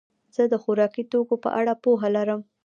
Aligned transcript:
زه 0.35 0.43
د 0.51 0.55
خوراکي 0.63 1.03
توکو 1.11 1.35
په 1.43 1.49
اړه 1.59 1.73
پوهه 1.83 2.09
لرم. 2.15 2.41